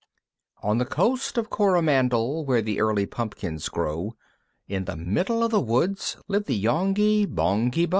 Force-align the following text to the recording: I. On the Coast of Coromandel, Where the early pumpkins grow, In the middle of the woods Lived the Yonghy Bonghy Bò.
I. 0.63 0.69
On 0.69 0.79
the 0.79 0.85
Coast 0.85 1.37
of 1.37 1.51
Coromandel, 1.51 2.43
Where 2.43 2.63
the 2.63 2.79
early 2.81 3.05
pumpkins 3.05 3.69
grow, 3.69 4.15
In 4.67 4.85
the 4.85 4.95
middle 4.95 5.43
of 5.43 5.51
the 5.51 5.61
woods 5.61 6.17
Lived 6.27 6.47
the 6.47 6.57
Yonghy 6.59 7.27
Bonghy 7.27 7.85
Bò. 7.85 7.89